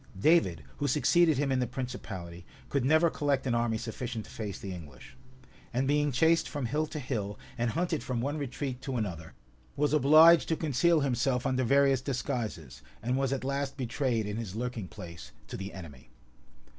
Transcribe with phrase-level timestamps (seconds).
[0.29, 4.57] []David, who succeeded him in the principality, could never collect an army sufficient to face
[4.57, 5.15] the English;
[5.71, 9.35] and being chased from hill to hill, and hunted from one retreat to another,
[9.75, 14.55] was obliged to conceal himself under various disguises, and was at last betrayed in his
[14.55, 16.09] lurking place to the enemy.